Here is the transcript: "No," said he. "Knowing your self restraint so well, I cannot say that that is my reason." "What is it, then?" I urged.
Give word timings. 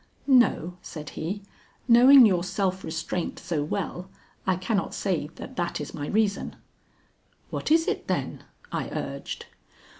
"No," 0.25 0.77
said 0.81 1.11
he. 1.11 1.43
"Knowing 1.87 2.25
your 2.25 2.43
self 2.43 2.83
restraint 2.83 3.37
so 3.37 3.63
well, 3.63 4.09
I 4.47 4.55
cannot 4.55 4.95
say 4.95 5.27
that 5.35 5.55
that 5.57 5.79
is 5.79 5.93
my 5.93 6.07
reason." 6.07 6.55
"What 7.51 7.69
is 7.69 7.87
it, 7.87 8.07
then?" 8.07 8.43
I 8.71 8.89
urged. 8.89 9.45